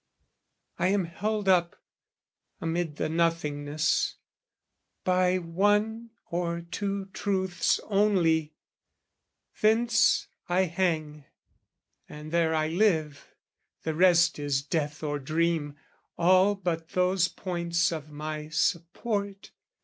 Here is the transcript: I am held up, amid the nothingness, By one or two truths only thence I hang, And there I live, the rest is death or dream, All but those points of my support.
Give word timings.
I 0.79 0.87
am 0.87 1.05
held 1.05 1.47
up, 1.47 1.75
amid 2.59 2.95
the 2.95 3.07
nothingness, 3.07 4.15
By 5.03 5.37
one 5.37 6.09
or 6.31 6.61
two 6.61 7.05
truths 7.13 7.79
only 7.83 8.55
thence 9.61 10.25
I 10.49 10.61
hang, 10.63 11.25
And 12.09 12.31
there 12.31 12.55
I 12.55 12.67
live, 12.69 13.27
the 13.83 13.93
rest 13.93 14.39
is 14.39 14.63
death 14.63 15.03
or 15.03 15.19
dream, 15.19 15.75
All 16.17 16.55
but 16.55 16.89
those 16.93 17.27
points 17.27 17.91
of 17.91 18.09
my 18.09 18.49
support. 18.49 19.51